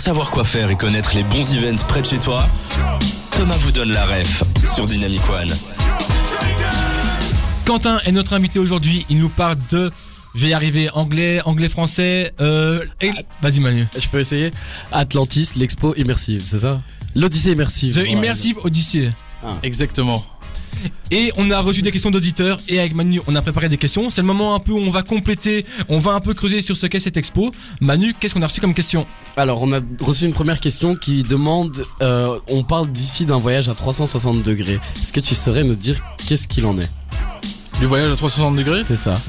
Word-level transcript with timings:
Pour 0.00 0.06
savoir 0.06 0.30
quoi 0.30 0.44
faire 0.44 0.70
et 0.70 0.78
connaître 0.78 1.14
les 1.14 1.22
bons 1.22 1.54
events 1.54 1.84
près 1.86 2.00
de 2.00 2.06
chez 2.06 2.16
toi, 2.18 2.48
Thomas 3.32 3.58
vous 3.58 3.70
donne 3.70 3.92
la 3.92 4.06
ref 4.06 4.42
sur 4.64 4.86
Dynamic 4.86 5.20
One. 5.28 5.50
Quentin 7.66 7.98
est 8.06 8.12
notre 8.12 8.32
invité 8.32 8.58
aujourd'hui. 8.58 9.04
Il 9.10 9.18
nous 9.18 9.28
parle 9.28 9.58
de. 9.70 9.92
Je 10.34 10.40
vais 10.40 10.48
y 10.48 10.52
arriver. 10.54 10.88
Anglais, 10.94 11.42
anglais, 11.44 11.68
français. 11.68 12.32
Euh, 12.40 12.82
et- 13.02 13.10
Vas-y 13.42 13.60
Manu. 13.60 13.86
Je 13.94 14.08
peux 14.08 14.20
essayer 14.20 14.52
Atlantis, 14.90 15.50
l'expo 15.56 15.94
immersive, 15.96 16.44
c'est 16.46 16.60
ça? 16.60 16.80
L'Odyssée 17.14 17.52
immersive. 17.52 17.92
The 17.92 17.98
Voilà. 17.98 18.10
Immersive 18.12 18.56
Odyssey. 18.64 19.10
Exactement. 19.62 20.24
Et 21.10 21.32
on 21.36 21.50
a 21.50 21.60
reçu 21.60 21.82
des 21.82 21.92
questions 21.92 22.10
d'auditeurs 22.10 22.60
et 22.68 22.78
avec 22.78 22.94
Manu 22.94 23.20
on 23.26 23.34
a 23.34 23.42
préparé 23.42 23.68
des 23.68 23.76
questions. 23.76 24.10
C'est 24.10 24.20
le 24.20 24.26
moment 24.26 24.54
un 24.54 24.60
peu 24.60 24.72
où 24.72 24.78
on 24.78 24.90
va 24.90 25.02
compléter, 25.02 25.66
on 25.88 25.98
va 25.98 26.12
un 26.12 26.20
peu 26.20 26.34
creuser 26.34 26.62
sur 26.62 26.76
ce 26.76 26.86
qu'est 26.86 27.00
cette 27.00 27.16
expo. 27.16 27.52
Manu, 27.80 28.14
qu'est-ce 28.18 28.34
qu'on 28.34 28.42
a 28.42 28.46
reçu 28.46 28.60
comme 28.60 28.74
question? 28.74 29.06
Alors, 29.36 29.62
on 29.62 29.72
a 29.72 29.80
reçu 30.00 30.24
une 30.24 30.32
première 30.32 30.60
question 30.60 30.96
qui 30.96 31.22
demande 31.24 31.84
euh, 32.02 32.38
on 32.48 32.62
parle 32.62 32.88
d'ici 32.88 33.26
d'un 33.26 33.38
voyage 33.38 33.68
à 33.68 33.74
360 33.74 34.42
degrés. 34.42 34.78
Est-ce 35.02 35.12
que 35.12 35.20
tu 35.20 35.34
saurais 35.34 35.64
nous 35.64 35.74
dire 35.74 36.00
qu'est-ce 36.28 36.48
qu'il 36.48 36.66
en 36.66 36.78
est? 36.78 36.90
Du 37.80 37.86
voyage 37.86 38.10
à 38.12 38.16
360 38.16 38.56
degrés? 38.56 38.84
C'est 38.84 38.96
ça. 38.96 39.20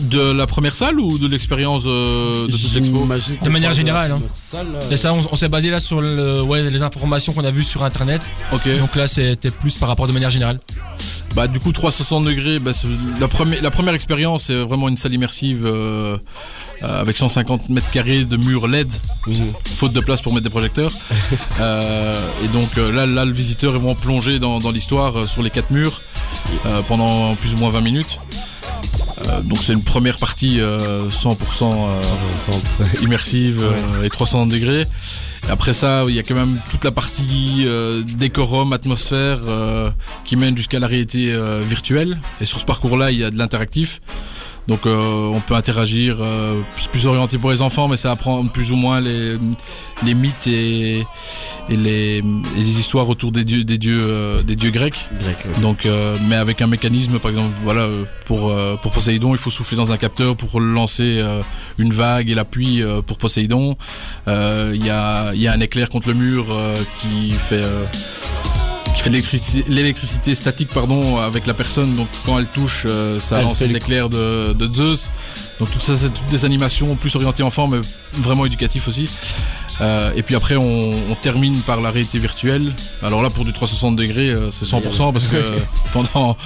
De 0.00 0.30
la 0.32 0.46
première 0.46 0.74
salle 0.74 0.98
ou 1.00 1.18
de 1.18 1.26
l'expérience 1.26 1.82
euh, 1.86 2.46
de 2.46 2.52
toute 2.52 2.74
l'expo 2.74 3.06
De 3.42 3.48
manière 3.50 3.72
générale, 3.72 4.12
hein. 4.12 4.20
salle, 4.34 4.66
euh, 4.74 4.80
C'est 4.88 4.96
ça, 4.96 5.12
on, 5.12 5.24
on 5.30 5.36
s'est 5.36 5.48
basé 5.48 5.70
là 5.70 5.80
sur 5.80 6.00
le, 6.00 6.42
ouais, 6.42 6.62
les 6.70 6.82
informations 6.82 7.32
qu'on 7.32 7.44
a 7.44 7.50
vues 7.50 7.64
sur 7.64 7.82
internet. 7.84 8.30
Ok. 8.52 8.68
Donc 8.78 8.94
là 8.96 9.08
c'était 9.08 9.50
plus 9.50 9.74
par 9.74 9.88
rapport 9.88 10.06
de 10.06 10.12
manière 10.12 10.30
générale. 10.30 10.60
Bah 11.34 11.48
du 11.48 11.58
coup 11.58 11.72
360 11.72 12.24
degrés, 12.24 12.58
bah, 12.58 12.70
la, 13.20 13.28
première 13.28 13.62
la 13.62 13.70
première 13.70 13.94
expérience 13.94 14.44
c'est 14.44 14.54
vraiment 14.54 14.88
une 14.88 14.96
salle 14.96 15.12
immersive 15.12 15.62
euh, 15.66 16.16
avec 16.82 17.16
150 17.16 17.68
mètres 17.68 17.90
carrés 17.90 18.24
de 18.24 18.36
murs 18.36 18.68
LED, 18.68 18.90
Mhm. 19.26 19.52
faute 19.64 19.92
de 19.92 20.00
place 20.00 20.22
pour 20.22 20.32
mettre 20.32 20.44
des 20.44 20.50
projecteurs. 20.50 20.92
Euh, 21.60 22.12
et 22.44 22.48
donc 22.48 22.76
là, 22.76 23.06
là 23.06 23.24
le 23.24 23.32
visiteur 23.32 23.74
est 23.74 23.78
vraiment 23.78 23.94
plongé 23.94 24.38
dans, 24.38 24.58
dans 24.58 24.70
l'histoire 24.70 25.18
euh, 25.20 25.26
sur 25.26 25.42
les 25.42 25.48
quatre 25.50 25.70
murs 25.70 26.02
euh, 26.66 26.82
pendant 26.86 27.34
plus 27.34 27.54
ou 27.54 27.56
moins 27.56 27.70
20 27.70 27.80
minutes. 27.80 28.18
Euh, 29.24 29.40
donc 29.40 29.58
c'est 29.62 29.72
une 29.72 29.82
première 29.82 30.18
partie 30.18 30.60
euh, 30.60 31.08
100% 31.08 31.32
euh, 31.32 32.00
360. 32.46 33.02
immersive 33.02 33.62
euh, 33.62 34.04
et 34.04 34.10
360 34.10 34.48
degrés. 34.50 34.86
Et 35.46 35.50
après 35.50 35.72
ça, 35.72 36.04
il 36.08 36.14
y 36.14 36.18
a 36.18 36.22
quand 36.22 36.34
même 36.34 36.58
toute 36.70 36.84
la 36.84 36.90
partie 36.90 37.64
euh, 37.66 38.02
décorum, 38.02 38.72
atmosphère 38.72 39.38
euh, 39.46 39.90
qui 40.24 40.36
mène 40.36 40.56
jusqu'à 40.56 40.78
la 40.80 40.86
réalité 40.86 41.32
euh, 41.32 41.62
virtuelle. 41.64 42.18
Et 42.40 42.46
sur 42.46 42.60
ce 42.60 42.64
parcours-là, 42.64 43.10
il 43.10 43.18
y 43.18 43.24
a 43.24 43.30
de 43.30 43.38
l'interactif. 43.38 44.00
Donc 44.68 44.86
euh, 44.86 45.26
on 45.32 45.40
peut 45.40 45.54
interagir, 45.54 46.16
euh, 46.20 46.56
c'est 46.76 46.90
plus 46.90 47.06
orienté 47.06 47.38
pour 47.38 47.50
les 47.50 47.62
enfants, 47.62 47.86
mais 47.86 47.96
ça 47.96 48.10
apprend 48.10 48.44
plus 48.46 48.72
ou 48.72 48.76
moins 48.76 49.00
les, 49.00 49.36
les 50.04 50.14
mythes 50.14 50.46
et, 50.48 51.06
et, 51.68 51.76
les, 51.76 52.18
et 52.18 52.22
les 52.58 52.78
histoires 52.80 53.08
autour 53.08 53.30
des 53.30 53.44
dieux, 53.44 53.62
des 53.62 53.78
dieux, 53.78 54.00
euh, 54.00 54.42
des 54.42 54.56
dieux 54.56 54.70
grecs. 54.70 55.08
Grec. 55.20 55.36
Donc, 55.60 55.86
euh, 55.86 56.16
mais 56.28 56.36
avec 56.36 56.62
un 56.62 56.66
mécanisme, 56.66 57.18
par 57.20 57.30
exemple, 57.30 57.54
voilà, 57.62 57.88
pour 58.24 58.50
euh, 58.50 58.76
pour 58.76 58.90
Poséidon, 58.92 59.34
il 59.34 59.38
faut 59.38 59.50
souffler 59.50 59.76
dans 59.76 59.92
un 59.92 59.96
capteur 59.96 60.36
pour 60.36 60.60
lancer 60.60 61.18
euh, 61.20 61.42
une 61.78 61.92
vague 61.92 62.28
et 62.28 62.34
la 62.34 62.44
pluie 62.44 62.82
euh, 62.82 63.02
pour 63.02 63.18
Poséidon. 63.18 63.76
Euh, 64.26 64.72
Il 64.74 64.84
y 64.84 64.90
a 64.90 65.32
il 65.32 65.40
y 65.40 65.46
a 65.46 65.52
un 65.52 65.60
éclair 65.60 65.88
contre 65.88 66.08
le 66.08 66.14
mur 66.14 66.46
euh, 66.50 66.74
qui 67.00 67.30
fait 67.30 67.64
euh, 67.64 67.84
fait 69.10 69.64
l'électricité, 69.68 70.34
statique 70.34 70.68
pardon 70.68 71.18
avec 71.18 71.46
la 71.46 71.54
personne. 71.54 71.94
Donc 71.94 72.08
quand 72.24 72.38
elle 72.38 72.46
touche, 72.46 72.84
euh, 72.86 73.18
ça 73.18 73.38
Elle 73.38 73.44
lance 73.44 73.60
les 73.60 73.76
éclairs 73.76 74.08
de, 74.08 74.52
de 74.52 74.72
Zeus. 74.72 75.10
Donc 75.58 75.70
tout 75.70 75.80
ça, 75.80 75.96
c'est 75.96 76.10
toutes 76.12 76.26
des 76.30 76.44
animations 76.44 76.94
plus 76.96 77.14
orientées 77.16 77.42
enfants, 77.42 77.66
mais 77.66 77.78
vraiment 78.14 78.44
éducatifs 78.46 78.88
aussi. 78.88 79.08
Euh, 79.82 80.10
et 80.16 80.22
puis 80.22 80.34
après, 80.34 80.56
on, 80.56 80.90
on 81.10 81.14
termine 81.20 81.54
par 81.60 81.80
la 81.82 81.90
réalité 81.90 82.18
virtuelle. 82.18 82.72
Alors 83.02 83.22
là, 83.22 83.28
pour 83.30 83.44
du 83.44 83.52
360 83.52 83.96
degrés, 83.96 84.30
euh, 84.30 84.50
c'est 84.50 84.64
100% 84.66 85.12
parce 85.12 85.26
que 85.28 85.36
pendant, 85.92 86.36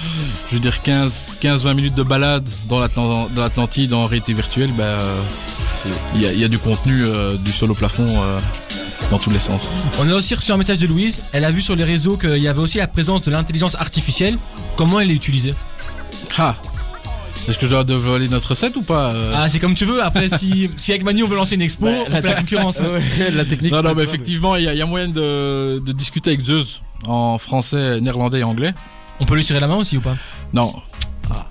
je 0.49 0.55
veux 0.55 0.61
dire, 0.61 0.79
15-20 0.85 1.73
minutes 1.73 1.95
de 1.95 2.03
balade 2.03 2.49
dans 2.67 2.79
l'Atlan- 2.79 3.29
dans 3.33 3.41
l'Atlantide 3.41 3.93
en 3.93 4.05
réalité 4.05 4.33
virtuelle, 4.33 4.71
bah, 4.77 4.83
euh, 4.83 5.21
il 6.15 6.21
y, 6.21 6.25
a, 6.25 6.33
y 6.33 6.43
a 6.43 6.47
du 6.49 6.59
contenu, 6.59 7.05
du 7.43 7.51
sol 7.51 7.71
au 7.71 7.73
plafond 7.73 8.05
dans 9.11 9.19
tous 9.19 9.29
les 9.29 9.39
sens. 9.39 9.69
On 9.99 10.09
a 10.09 10.13
aussi 10.15 10.33
reçu 10.33 10.51
un 10.51 10.57
message 10.57 10.77
de 10.79 10.87
Louise. 10.87 11.19
Elle 11.33 11.45
a 11.45 11.51
vu 11.51 11.61
sur 11.61 11.75
les 11.75 11.83
réseaux 11.83 12.17
qu'il 12.17 12.37
y 12.41 12.47
avait 12.47 12.59
aussi 12.61 12.77
la 12.79 12.87
présence 12.87 13.21
de 13.21 13.29
l'intelligence 13.29 13.75
artificielle. 13.75 14.37
Comment 14.77 14.99
elle 15.01 15.11
est 15.11 15.15
utilisée 15.15 15.53
Ah 16.37 16.55
Est-ce 17.47 17.57
que 17.59 17.65
je 17.65 17.71
dois 17.71 17.83
dévoiler 17.83 18.29
notre 18.29 18.49
recette 18.51 18.75
ou 18.77 18.81
pas 18.83 19.09
euh 19.13 19.33
Ah, 19.35 19.49
c'est 19.49 19.59
comme 19.59 19.75
tu 19.75 19.83
veux. 19.85 20.01
Après, 20.01 20.29
si, 20.29 20.69
si 20.77 20.91
avec 20.91 21.03
Manu 21.03 21.23
on 21.23 21.27
veut 21.27 21.35
lancer 21.35 21.55
une 21.55 21.61
expo, 21.61 21.85
Bah, 21.85 21.91
on 22.07 22.09
la 22.09 22.21
fait 22.21 22.29
la 22.29 22.33
concurrence. 22.35 22.79
hein. 22.79 22.85
Ouais, 23.19 23.31
la 23.31 23.43
technique. 23.45 23.71
Non, 23.73 23.83
non, 23.83 23.93
mais 23.95 24.03
effectivement, 24.03 24.55
il 24.55 24.63
y, 24.63 24.67
a- 24.69 24.73
il 24.73 24.77
y 24.79 24.81
a 24.81 24.85
moyen 24.85 25.09
de, 25.09 25.81
de 25.85 25.91
discuter 25.91 26.31
avec 26.31 26.43
Zeus 26.45 26.81
en 27.05 27.37
français, 27.37 27.99
néerlandais 27.99 28.39
et 28.39 28.43
anglais. 28.43 28.73
On 29.19 29.25
peut 29.25 29.35
lui 29.35 29.43
serrer 29.43 29.59
la 29.59 29.67
main 29.67 29.75
aussi 29.75 29.97
ou 29.97 30.01
pas? 30.01 30.15
Non. 30.53 30.73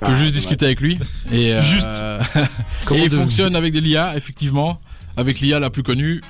Je 0.02 0.06
peux 0.08 0.14
juste 0.14 0.32
discuter 0.32 0.64
avec 0.66 0.80
lui. 0.80 0.98
Et, 1.32 1.52
euh, 1.54 1.60
Juste. 1.62 1.88
Et 2.94 3.04
il 3.04 3.10
de- 3.10 3.16
fonctionne 3.16 3.54
avec 3.54 3.72
des 3.72 3.80
l'IA, 3.82 4.16
effectivement. 4.16 4.80
Avec 5.16 5.40
l'IA 5.40 5.58
la 5.60 5.68
plus 5.70 5.82
connue. 5.82 6.20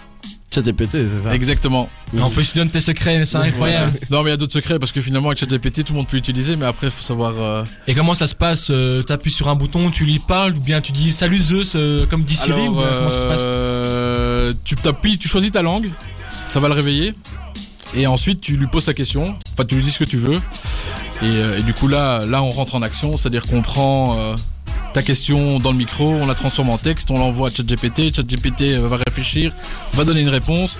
ChatGPT, 0.53 0.91
c'est 0.93 1.23
ça 1.25 1.35
Exactement. 1.35 1.89
En 2.21 2.29
plus, 2.31 2.51
tu 2.51 2.59
donnes 2.59 2.71
tes 2.71 2.81
secrets, 2.81 3.25
c'est 3.25 3.37
incroyable. 3.37 3.93
Non, 4.11 4.23
mais 4.23 4.31
il 4.31 4.33
y 4.33 4.35
a 4.35 4.37
d'autres 4.37 4.53
secrets 4.53 4.79
parce 4.79 4.91
que 4.93 5.01
finalement, 5.01 5.29
avec 5.29 5.39
ChatGPT, 5.39 5.85
tout 5.85 5.93
le 5.93 5.99
monde 5.99 6.09
peut 6.09 6.17
l'utiliser. 6.17 6.57
Mais 6.57 6.67
après, 6.67 6.89
il 6.89 6.91
faut 6.91 7.03
savoir. 7.03 7.35
euh, 7.39 7.65
Et 7.87 7.95
comment 7.95 8.15
ça 8.15 8.27
se 8.27 8.35
passe 8.35 8.67
euh, 8.71 9.03
T'appuies 9.03 9.31
sur 9.31 9.49
un 9.49 9.55
bouton, 9.55 9.91
tu 9.91 10.05
lui 10.05 10.19
parles 10.19 10.53
ou 10.57 10.61
bien 10.61 10.81
tu 10.81 10.93
dis 10.93 11.13
salut 11.13 11.41
Zeus 11.41 11.73
euh, 11.77 12.07
comme 12.07 12.25
dit 12.25 12.35
Siri 12.37 12.53
ou 12.53 12.55
Alors, 12.57 12.75
bien 12.81 12.89
comment 12.99 13.11
ça 13.11 13.17
se 13.23 13.29
passe 13.29 13.43
euh, 13.45 14.53
tu 14.65 14.75
t'appuies, 14.75 15.19
tu 15.19 15.29
choisis 15.29 15.53
ta 15.53 15.63
langue, 15.63 15.89
ça 16.49 16.59
va 16.61 16.69
le 16.69 16.75
réveiller. 16.75 17.15
Et 17.95 18.07
ensuite, 18.07 18.41
tu 18.41 18.57
lui 18.57 18.67
poses 18.69 18.85
ta 18.85 18.95
question. 18.95 19.35
Enfin, 19.55 19.65
tu 19.65 19.75
lui 19.77 19.83
dis 19.83 19.91
ce 19.91 19.99
que 19.99 20.05
tu 20.05 20.17
veux. 20.17 20.41
Et, 21.23 21.59
et 21.59 21.63
du 21.63 21.75
coup, 21.75 21.89
là, 21.89 22.25
là, 22.27 22.43
on 22.43 22.51
rentre 22.51 22.75
en 22.77 22.83
action. 22.83 23.17
C'est-à-dire 23.17 23.47
qu'on 23.47 23.63
prend 23.63 24.17
euh, 24.19 24.35
ta 24.93 25.03
question 25.03 25.59
dans 25.61 25.71
le 25.73 25.79
micro, 25.79 26.05
on 26.21 26.27
la 26.27 26.35
transforme 26.35 26.71
en 26.71 26.79
texte, 26.79 27.11
on 27.11 27.19
l'envoie 27.19 27.49
à 27.49 27.51
ChatGPT. 27.53 28.15
ChatGPT 28.15 28.63
euh, 28.73 28.89
va 28.89 28.97
réfléchir, 28.97 29.55
va 29.95 30.05
donner 30.05 30.21
une 30.21 30.29
réponse. 30.29 30.79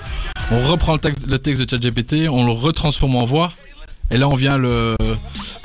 On 0.51 0.67
reprend 0.67 0.93
le 0.93 0.99
texte, 0.99 1.27
le 1.27 1.39
texte 1.39 1.61
de 1.63 1.69
ChatGPT, 1.69 2.27
on 2.29 2.45
le 2.45 2.51
retransforme 2.51 3.15
en 3.15 3.23
voix. 3.25 3.51
Et 4.13 4.17
là, 4.17 4.27
on 4.27 4.33
vient 4.35 4.57
le, 4.57 4.97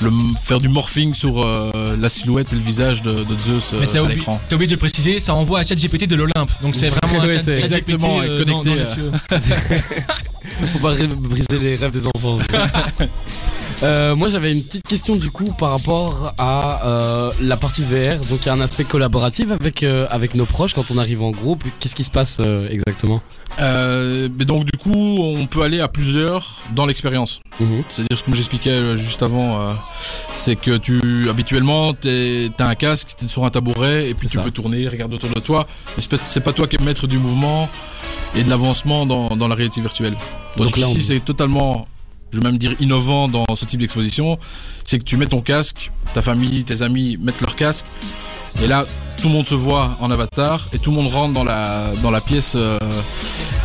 le 0.01 0.11
faire 0.41 0.61
du 0.61 0.69
morphing 0.69 1.15
sur 1.15 1.45
euh, 1.45 1.97
la 1.99 2.09
silhouette 2.09 2.53
et 2.53 2.57
le 2.57 2.63
visage 2.63 3.03
de, 3.03 3.25
de 3.25 3.37
Zeus 3.41 3.71
euh, 3.75 3.81
Mais 3.81 3.89
t'as 3.89 3.99
à 3.99 4.03
oublié, 4.03 4.19
l'écran. 4.19 4.41
t'as 4.49 4.55
oublié 4.55 4.69
de 4.69 4.75
le 4.75 4.79
préciser, 4.79 5.19
ça 5.19 5.35
envoie 5.35 5.59
à 5.59 5.65
ChatGPT 5.65 6.07
de 6.07 6.15
l'Olympe. 6.15 6.53
Donc 6.63 6.77
c'est 6.77 6.91
vraiment 6.91 7.23
un 7.23 7.39
chat- 7.41 7.59
exactement, 7.59 8.21
euh, 8.21 8.45
connecté, 8.45 8.69
dans 8.71 8.75
les 8.77 8.81
euh. 8.83 8.95
cieux. 8.95 9.13
Faut 10.73 10.79
pas 10.79 10.95
briser 10.95 11.59
les 11.61 11.75
rêves 11.75 11.91
des 11.91 12.07
enfants. 12.07 12.37
Euh, 13.83 14.17
moi 14.17 14.31
j'avais 14.31 14.53
une 14.53 14.63
petite 14.63 14.89
question 14.89 15.17
du 15.17 15.31
coup 15.31 15.53
par 15.59 15.71
rapport 15.71 16.33
à 16.39 16.87
euh, 16.87 17.31
la 17.43 17.57
partie 17.59 17.83
VR. 17.83 18.19
Donc 18.31 18.41
il 18.43 18.47
y 18.47 18.49
a 18.49 18.55
un 18.55 18.61
aspect 18.63 18.85
collaboratif 18.85 19.51
avec 19.51 19.83
euh, 19.83 20.07
avec 20.11 20.35
nos 20.35 20.47
proches 20.47 20.73
quand 20.73 20.91
on 20.91 20.97
arrive 20.99 21.23
en 21.23 21.31
groupe. 21.31 21.63
Qu'est-ce 21.79 21.95
qui 21.95 22.05
se 22.05 22.11
passe 22.11 22.39
euh, 22.41 22.69
exactement? 22.71 23.21
Euh, 23.61 24.29
mais 24.39 24.45
donc 24.47 24.65
du 24.65 24.79
coup, 24.79 25.19
on 25.21 25.47
peut 25.47 25.63
aller 25.63 25.81
à 25.81 25.89
plusieurs 25.89 26.57
dans 26.75 26.87
l'expérience. 26.87 27.41
Mhm. 27.61 27.83
C'est-à-dire, 27.89 28.25
comme 28.25 28.35
j'expliquais 28.35 28.71
euh, 28.71 28.97
juste 28.97 29.23
avant, 29.23 29.61
euh, 29.61 29.73
c'est 30.33 30.57
que 30.57 30.77
tu 30.79 31.29
habituellement 31.29 31.93
t'as 31.95 32.67
un 32.67 32.75
casque, 32.75 33.09
t'es 33.19 33.27
sur 33.29 33.45
un 33.45 33.51
tabouret 33.51 34.09
et 34.09 34.15
puis 34.15 34.29
tu 34.29 34.37
ça. 34.39 34.43
peux 34.43 34.51
tourner, 34.51 34.89
regarder 34.89 35.17
autour 35.17 35.31
de 35.31 35.41
toi. 35.41 35.67
Mais 35.97 36.03
c'est 36.03 36.11
pas- 36.17 36.23
c'est 36.27 36.41
pas 36.41 36.53
toi 36.55 36.67
qui 36.67 36.77
es 36.77 36.83
maître 36.83 37.07
du 37.07 37.19
mouvement 37.19 37.69
et 38.35 38.43
de 38.43 38.49
l'avancement 38.51 39.05
dans, 39.07 39.37
dans 39.37 39.49
la 39.49 39.55
réalité 39.55 39.81
virtuelle. 39.83 40.17
Donc, 40.57 40.69
Donc 40.69 40.77
là, 40.79 40.87
ici, 40.87 40.99
on- 40.99 41.07
c'est 41.09 41.21
totalement, 41.25 41.87
je 42.33 42.39
vais 42.39 42.45
même 42.45 42.59
dire 42.59 42.75
innovant 42.81 43.29
dans 43.29 43.45
ce 43.55 43.65
type 43.65 43.81
d'exposition, 43.81 44.39
c'est 44.85 44.99
que 44.99 45.05
tu 45.05 45.17
mets 45.17 45.27
ton 45.27 45.41
casque, 45.41 45.91
ta 46.15 46.23
famille, 46.23 46.65
tes 46.65 46.83
amis 46.83 47.17
mettent 47.21 47.41
leur 47.41 47.57
casque. 47.57 47.87
Et 48.63 48.67
là, 48.67 48.87
tout 49.21 49.29
le 49.29 49.35
monde 49.35 49.47
se 49.47 49.55
voit 49.55 49.97
en 50.01 50.11
avatar 50.11 50.67
et 50.73 50.79
tout 50.79 50.91
le 50.91 50.97
monde 50.97 51.09
rentre 51.09 51.35
dans 51.35 51.45
la, 51.45 51.91
dans 52.03 52.11
la 52.11 52.23
pièce 52.23 52.55
euh, 52.57 52.79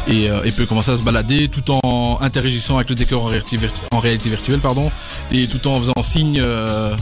et, 0.08 0.30
euh, 0.30 0.44
et 0.44 0.52
peut 0.52 0.66
commencer 0.66 0.92
à 0.92 0.98
se 0.98 1.02
balader 1.02 1.48
tout 1.48 1.64
en 1.72 2.18
interagissant 2.22 2.76
avec 2.76 2.90
le 2.90 2.96
décor 2.96 3.24
en 3.24 3.28
réalité, 3.28 3.56
virtu- 3.56 3.80
en 3.94 4.00
réalité 4.00 4.30
virtuelle 4.30 4.60
pardon, 4.60 4.92
et 5.32 5.48
tout 5.48 5.66
en 5.70 5.80
faisant 5.80 6.04
signe 6.04 6.40
euh, 6.42 6.94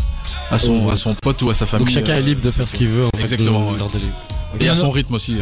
à, 0.52 0.60
son, 0.60 0.88
à 0.90 0.96
son 0.96 1.16
pote 1.16 1.42
ou 1.42 1.50
à 1.50 1.56
sa 1.56 1.66
famille. 1.66 1.88
Donc 1.88 1.94
chacun 1.94 2.16
est 2.16 2.22
libre 2.22 2.42
de 2.42 2.52
faire 2.52 2.68
ce 2.68 2.76
qu'il 2.76 2.90
veut. 2.90 3.06
En 3.08 3.18
fait, 3.18 3.24
Exactement, 3.24 3.66
de- 3.66 3.72
ouais. 3.82 4.66
et 4.66 4.70
à 4.70 4.76
son 4.76 4.92
rythme 4.92 5.16
aussi. 5.16 5.38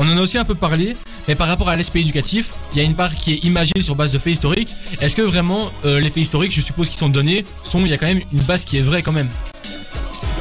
On 0.00 0.08
en 0.08 0.16
a 0.16 0.20
aussi 0.20 0.38
un 0.38 0.44
peu 0.44 0.54
parlé, 0.54 0.96
mais 1.26 1.34
par 1.34 1.48
rapport 1.48 1.68
à 1.68 1.76
l'aspect 1.76 2.00
éducatif, 2.00 2.50
il 2.72 2.78
y 2.78 2.80
a 2.80 2.84
une 2.84 2.94
part 2.94 3.14
qui 3.16 3.34
est 3.34 3.44
imagée 3.44 3.82
sur 3.82 3.96
base 3.96 4.12
de 4.12 4.18
faits 4.18 4.34
historiques. 4.34 4.70
Est-ce 5.00 5.16
que 5.16 5.22
vraiment 5.22 5.70
euh, 5.84 5.98
les 6.00 6.10
faits 6.10 6.22
historiques, 6.22 6.54
je 6.54 6.60
suppose, 6.60 6.88
qui 6.88 6.96
sont 6.96 7.08
donnés, 7.08 7.44
sont 7.64 7.80
il 7.80 7.88
y 7.88 7.92
a 7.92 7.98
quand 7.98 8.06
même 8.06 8.20
une 8.32 8.40
base 8.40 8.64
qui 8.64 8.78
est 8.78 8.82
vraie 8.82 9.02
quand 9.02 9.12
même? 9.12 9.28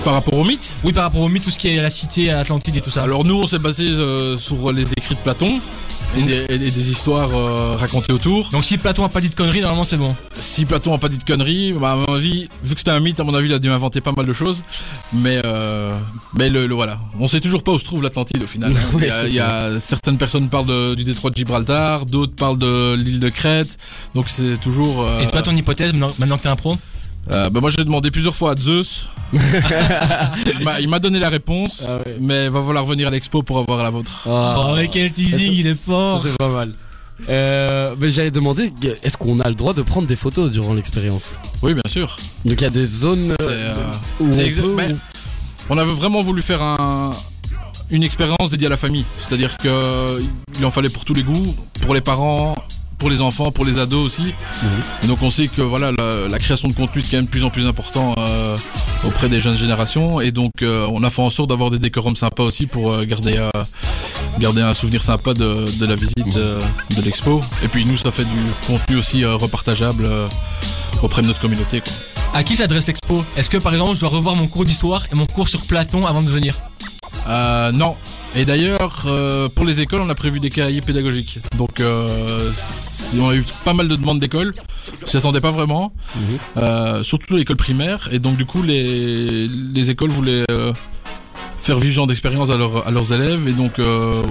Par 0.04 0.14
rapport 0.14 0.36
au 0.36 0.44
mythe, 0.46 0.74
Oui, 0.84 0.94
par 0.94 1.04
rapport 1.04 1.22
au 1.22 1.28
mythe, 1.28 1.44
tout 1.44 1.52
ce 1.52 1.58
qui 1.60 1.68
est 1.70 1.82
la 1.82 1.90
cité, 1.90 2.30
Atlantide 2.32 2.78
et 2.78 2.82
tout 2.82 2.92
ça. 2.92 3.04
alors 3.04 3.26
nous 3.26 3.36
on 3.36 3.46
s'est 3.46 3.60
basé 3.60 3.84
euh, 3.88 4.38
sur 4.38 4.72
les 4.72 4.92
écrits 4.94 5.16
de 5.16 5.20
Platon. 5.20 5.60
Et 6.16 6.24
des, 6.24 6.46
et 6.50 6.58
des- 6.58 6.72
des 6.72 6.90
histoires 6.92 7.30
euh, 7.36 7.76
racontées 7.76 8.14
autour. 8.14 8.50
Donc 8.50 8.64
si 8.66 8.78
Platon 8.78 9.04
a 9.04 9.10
pas 9.10 9.22
dit 9.22 9.30
de 9.30 9.36
conneries, 9.36 9.62
normalement 9.62 9.84
c'est 9.86 9.98
bon. 9.98 10.16
Si 10.40 10.66
Platon 10.66 10.94
a 10.94 10.98
pas 10.98 11.10
dit 11.10 11.18
de 11.18 11.24
conneries, 11.24 11.74
bah, 11.74 11.92
à 11.92 11.96
mon 11.96 12.06
avis, 12.16 12.48
vu 12.64 12.74
que 12.74 12.80
c'était 12.80 12.92
un 12.92 13.00
mythe, 13.00 13.20
à 13.20 13.24
mon 13.24 13.34
avis, 13.34 13.48
il 13.50 13.54
a 13.54 13.60
dû 13.60 13.70
inventer 13.70 14.02
pas 14.02 14.12
mal 14.16 14.26
de 14.26 14.34
choses. 14.34 14.64
Mais, 15.14 15.40
euh, 15.46 15.98
mais 16.34 16.50
le, 16.50 16.66
le- 16.68 16.76
voilà, 16.76 17.00
on 17.20 17.28
sait 17.28 17.40
toujours 17.42 17.64
pas 17.64 17.72
où 17.72 17.80
se 17.80 17.86
trouve 17.86 18.04
l'Atlantide 18.04 18.44
au 18.44 18.48
final. 18.48 18.74
hein. 18.76 18.98
Il 19.00 19.06
y 19.06 19.10
a, 19.10 19.28
il 19.28 19.34
y 19.34 19.40
a- 19.40 19.80
certaines 19.80 20.18
personnes 20.18 20.50
parlent 20.50 20.66
de- 20.66 20.96
du 20.96 21.04
détroit 21.04 21.30
de 21.30 21.36
Gibraltar, 21.36 22.06
d'autres 22.06 22.36
parlent 22.36 22.58
de 22.60 22.94
l'île 22.96 23.20
de 23.20 23.30
Crète. 23.30 23.78
Donc 24.16 24.30
c'est 24.30 24.58
toujours. 24.60 25.04
euh, 25.04 25.20
Et 25.20 25.28
toi 25.28 25.42
ton 25.42 25.56
hypothèse, 25.56 25.94
maintenant 25.94 26.38
que 26.38 26.44
t'es 26.44 26.50
un 26.50 26.56
pro? 26.56 26.78
Euh, 27.32 27.50
bah, 27.50 27.60
moi 27.62 27.70
j'ai 27.70 27.84
demandé 27.84 28.12
plusieurs 28.12 28.36
fois 28.36 28.52
à 28.52 28.56
Zeus. 28.56 29.08
il 30.80 30.90
m'a- 30.90 31.00
donné 31.00 31.20
la 31.20 31.30
réponse, 31.30 31.86
Ah 31.88 31.98
ouais. 31.98 32.16
mais 32.20 32.48
va 32.50 32.62
falloir 32.62 32.86
venir 32.86 33.08
à 33.08 33.12
l'expo 33.12 33.44
pour 33.44 33.60
avoir 33.60 33.84
la 33.84 33.90
vôtre. 33.90 34.24
Ah. 34.26 34.68
Oh, 34.70 34.74
mais 34.76 34.88
quel 34.88 35.12
teasing, 35.12 35.54
il 35.54 35.68
est 35.68 35.76
fort 35.80 36.22
c'est 36.24 36.38
pas 36.38 36.48
mal. 36.50 36.74
Euh, 37.30 37.96
mais 38.00 38.10
j'allais 38.12 38.32
demander, 38.32 38.72
est-ce 39.04 39.18
qu'on 39.18 39.40
a 39.40 39.50
le 39.50 39.56
droit 39.56 39.74
de 39.74 39.82
prendre 39.82 40.08
des 40.08 40.16
photos 40.16 40.52
durant 40.52 40.74
l'expérience? 40.74 41.32
Oui, 41.62 41.74
bien 41.74 41.82
sûr. 41.90 42.16
Donc 42.46 42.62
il 42.62 42.64
y 42.64 42.68
a 42.68 42.70
des 42.70 42.86
zones 42.86 43.34
C'est, 43.40 43.48
euh, 43.48 43.74
euh, 43.74 43.94
où 44.20 44.28
on 44.28 45.76
peut- 45.76 45.80
avait 45.80 45.92
vraiment 45.94 46.22
voulu 46.22 46.42
faire 46.42 46.62
un, 46.62 47.10
une 47.90 48.04
expérience 48.04 48.50
dédiée 48.52 48.68
à 48.68 48.70
la 48.70 48.78
famille. 48.78 49.04
C'est-à-dire 49.20 49.58
que 49.58 50.22
il 50.58 50.66
en 50.66 50.72
fallait 50.72 50.90
pour 50.90 51.06
tous 51.06 51.14
les 51.14 51.24
goûts, 51.24 51.56
pour 51.82 51.94
les 51.96 52.02
parents, 52.02 52.56
pour 52.98 53.10
les 53.10 53.22
enfants, 53.22 53.52
pour 53.52 53.66
les 53.66 53.78
ados 53.80 54.06
aussi. 54.06 54.34
Et 55.04 55.08
donc 55.08 55.22
on 55.22 55.30
sait 55.30 55.48
que 55.48 55.62
voilà 55.62 55.92
la, 55.92 56.28
la 56.28 56.40
création 56.40 56.68
de 56.68 56.74
contenu 56.74 57.02
est 57.02 57.06
quand 57.10 57.18
même 57.18 57.26
de 57.26 57.30
plus 57.30 57.44
en 57.44 57.50
plus 57.50 57.68
important 57.68 58.16
euh, 58.18 58.58
auprès 59.06 59.30
des 59.30 59.40
jeunes 59.40 59.56
générations. 59.56 60.20
Et 60.20 60.32
donc 60.32 60.52
euh, 60.62 60.88
on 60.92 61.04
a 61.04 61.10
fait 61.10 61.22
en 61.22 61.30
sorte 61.30 61.50
d'avoir 61.50 61.70
des 61.70 61.80
décorums 61.80 62.16
sympas 62.16 62.44
aussi 62.44 62.66
pour 62.66 62.92
euh, 62.92 63.06
garder 63.06 63.38
euh, 63.38 63.50
garder 64.40 64.62
un 64.62 64.74
souvenir 64.74 65.02
sympa 65.04 65.34
de, 65.34 65.66
de 65.80 65.86
la 65.86 65.96
visite 65.96 66.36
euh, 66.38 66.60
de 66.96 67.02
l'expo. 67.02 67.42
Et 67.64 67.68
puis 67.68 67.86
nous 67.86 67.98
ça 67.98 68.12
fait 68.12 68.26
du 68.26 68.42
contenu 68.66 68.98
aussi 68.98 69.24
euh, 69.24 69.36
repartageable 69.36 70.06
euh, 70.06 70.28
auprès 71.04 71.22
de 71.22 71.28
notre 71.28 71.40
communauté. 71.40 71.82
Quoi. 71.82 71.94
À 72.34 72.44
qui 72.44 72.56
s'adresse 72.56 72.88
l'expo? 72.88 73.24
Est-ce 73.36 73.50
que 73.50 73.58
par 73.58 73.74
exemple 73.74 73.96
je 73.96 74.00
dois 74.02 74.10
revoir 74.10 74.36
mon 74.36 74.48
cours 74.48 74.66
d'histoire 74.66 75.06
et 75.12 75.16
mon 75.16 75.26
cours 75.26 75.50
sur 75.50 75.62
Platon 75.62 76.06
avant 76.06 76.22
de 76.24 76.30
venir? 76.30 76.56
Euh, 77.28 77.72
non. 77.72 77.96
Et 78.36 78.46
d'ailleurs, 78.46 79.04
euh, 79.08 79.50
pour 79.50 79.66
les 79.66 79.82
écoles, 79.82 80.02
on 80.02 80.10
a 80.10 80.16
prévu 80.16 80.40
des 80.40 80.50
cahiers 80.50 80.82
pédagogiques. 80.82 81.40
Donc, 81.58 81.80
euh, 81.80 82.52
on 83.18 83.30
a 83.30 83.36
eu 83.36 83.44
pas 83.66 83.74
mal 83.74 83.88
de 83.88 83.96
demandes 83.96 84.20
d'écoles. 84.20 84.54
On 85.02 85.06
s'y 85.06 85.18
attendait 85.18 85.42
pas 85.42 85.52
vraiment. 85.52 85.92
Mhm. 86.16 86.22
Euh, 86.58 87.04
surtout 87.04 87.36
l'école 87.36 87.56
primaire. 87.58 88.10
Et 88.12 88.20
donc, 88.20 88.38
du 88.38 88.46
coup, 88.46 88.62
les, 88.62 89.48
les 89.48 89.90
écoles 89.90 90.12
voulaient 90.12 90.44
euh, 90.52 90.72
faire 91.62 91.80
vivre 91.80 91.94
ce 91.94 91.96
genre 91.98 92.08
d'expérience 92.08 92.52
à, 92.52 92.58
leurs- 92.58 92.86
à 92.88 92.92
leurs 92.92 93.12
élèves. 93.12 93.48
Et 93.48 93.54
donc, 93.54 93.80
euh, 93.80 94.22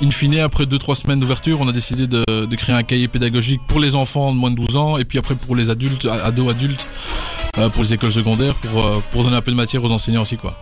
in 0.00 0.10
fine, 0.10 0.38
après 0.38 0.64
2-3 0.64 0.94
semaines 0.94 1.20
d'ouverture, 1.20 1.60
on 1.60 1.68
a 1.68 1.72
décidé 1.72 2.06
de, 2.06 2.24
de 2.46 2.56
créer 2.56 2.74
un 2.74 2.82
cahier 2.82 3.08
pédagogique 3.08 3.60
pour 3.68 3.78
les 3.80 3.94
enfants 3.94 4.32
de 4.32 4.38
moins 4.38 4.50
de 4.50 4.56
12 4.56 4.76
ans. 4.78 4.96
Et 4.96 5.04
puis 5.04 5.18
après, 5.18 5.34
pour 5.34 5.54
les 5.54 5.68
adultes, 5.68 6.06
ados 6.06 6.50
adultes, 6.50 6.86
euh, 7.58 7.68
pour 7.68 7.82
les 7.82 7.92
écoles 7.92 8.12
secondaires, 8.12 8.54
pour, 8.54 8.86
euh, 8.86 9.00
pour 9.10 9.22
donner 9.24 9.36
un 9.36 9.42
peu 9.42 9.50
de 9.50 9.56
matière 9.56 9.84
aux 9.84 9.92
enseignants 9.92 10.22
aussi, 10.22 10.38
quoi. 10.38 10.56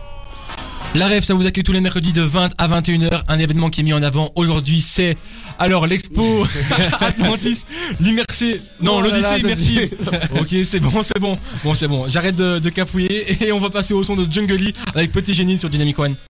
La 0.95 1.07
rêve, 1.07 1.23
ça 1.23 1.35
vous 1.35 1.45
accueille 1.45 1.63
tous 1.63 1.71
les 1.71 1.81
mercredis 1.81 2.13
de 2.13 2.23
20 2.23 2.49
à 2.57 2.67
21h. 2.67 3.21
Un 3.27 3.37
événement 3.37 3.69
qui 3.69 3.81
est 3.81 3.83
mis 3.83 3.93
en 3.93 4.01
avant 4.01 4.31
aujourd'hui, 4.35 4.81
c'est 4.81 5.17
alors 5.59 5.85
l'expo 5.85 6.47
Atlantis, 6.99 7.59
l'immersé. 7.99 8.59
Non, 8.81 8.95
Oh 8.97 9.01
l'Odyssée 9.01 9.39
immersive. 9.39 9.89
ok, 10.39 10.55
c'est 10.63 10.79
bon, 10.79 11.03
c'est 11.03 11.19
bon. 11.19 11.37
Bon, 11.63 11.75
c'est 11.75 11.87
bon. 11.87 12.09
J'arrête 12.09 12.35
de, 12.35 12.57
de 12.57 12.69
cafouiller 12.69 13.45
et 13.45 13.51
on 13.51 13.59
va 13.59 13.69
passer 13.69 13.93
au 13.93 14.03
son 14.03 14.15
de 14.15 14.31
Jungle 14.31 14.55
Lee 14.55 14.73
avec 14.95 15.11
Petit 15.11 15.35
Génie 15.35 15.59
sur 15.59 15.69
Dynamic 15.69 15.99
One. 15.99 16.15